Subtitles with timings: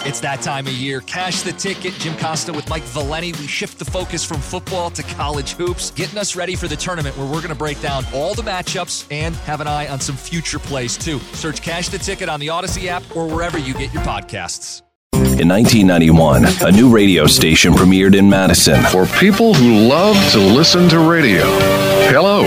[0.00, 1.00] It's that time of year.
[1.00, 1.94] Cash the ticket.
[1.94, 3.32] Jim Costa with Mike Valenti.
[3.32, 7.16] We shift the focus from football to college hoops, getting us ready for the tournament
[7.16, 10.16] where we're going to break down all the matchups and have an eye on some
[10.16, 11.18] future plays too.
[11.32, 14.82] Search Cash the Ticket on the Odyssey app or wherever you get your podcasts.
[15.14, 18.82] In 1991, a new radio station premiered in Madison.
[18.84, 21.44] For people who love to listen to radio,
[22.10, 22.44] hello,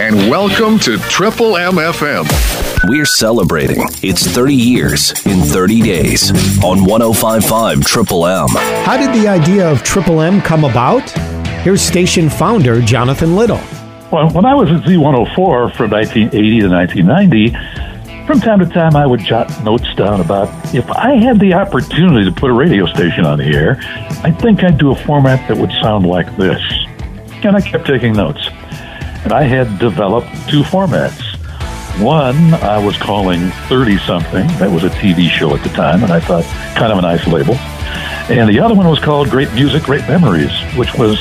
[0.00, 2.61] and welcome to Triple MFM.
[2.88, 6.30] We're celebrating its 30 years in 30 days
[6.64, 8.48] on 1055 Triple M.
[8.48, 11.08] How did the idea of Triple M come about?
[11.62, 13.60] Here's station founder Jonathan Little.
[14.10, 19.06] Well, when I was at Z104 from 1980 to 1990, from time to time I
[19.06, 23.24] would jot notes down about if I had the opportunity to put a radio station
[23.24, 23.78] on the air,
[24.24, 26.60] I think I'd do a format that would sound like this.
[27.44, 28.48] And I kept taking notes.
[29.22, 31.21] And I had developed two formats.
[32.00, 34.46] One I was calling 30 something.
[34.58, 36.44] That was a TV show at the time, and I thought
[36.76, 37.54] kind of a nice label.
[38.30, 41.16] And the other one was called Great Music, Great Memories, which was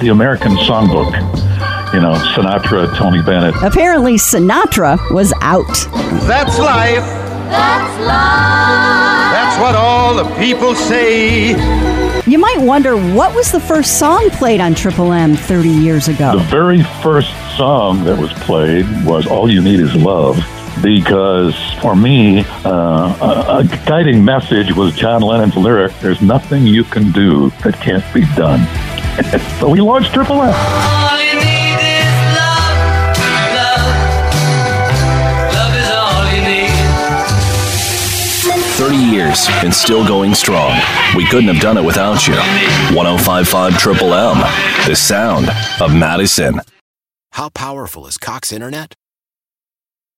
[0.00, 1.12] the American Songbook.
[1.94, 3.54] You know, Sinatra, Tony Bennett.
[3.62, 5.66] Apparently, Sinatra was out.
[6.26, 7.04] That's life.
[7.50, 9.32] That's life.
[9.32, 11.54] That's what all the people say.
[12.32, 16.38] You might wonder what was the first song played on Triple M 30 years ago?
[16.38, 20.42] The very first song that was played was All You Need Is Love
[20.82, 22.70] because for me, uh,
[23.20, 28.14] a, a guiding message was John Lennon's lyric There's nothing you can do that can't
[28.14, 28.66] be done.
[29.60, 31.61] so we launched Triple M.
[39.32, 40.78] years and still going strong.
[41.16, 42.34] We couldn't have done it without you.
[42.94, 44.38] 1055 Triple M,
[44.86, 45.48] the sound
[45.80, 46.60] of Madison.
[47.32, 48.94] How powerful is Cox Internet?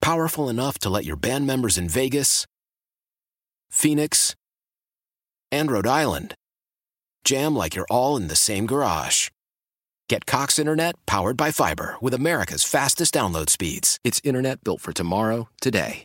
[0.03, 2.47] Powerful enough to let your band members in Vegas,
[3.71, 4.35] Phoenix,
[5.51, 6.35] and Rhode Island
[7.25, 9.31] jam like you're all in the same garage.
[10.11, 13.99] Get Cox Internet powered by fiber with America's fastest download speeds.
[14.05, 16.05] It's internet built for tomorrow, today.